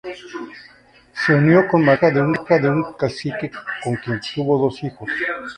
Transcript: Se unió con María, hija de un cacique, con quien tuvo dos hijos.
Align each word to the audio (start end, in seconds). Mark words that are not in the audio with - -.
Se 1.13 1.35
unió 1.35 1.67
con 1.67 1.85
María, 1.85 2.09
hija 2.11 2.57
de 2.57 2.69
un 2.71 2.93
cacique, 2.97 3.51
con 3.83 3.97
quien 3.97 4.19
tuvo 4.35 4.57
dos 4.57 4.83
hijos. 4.83 5.07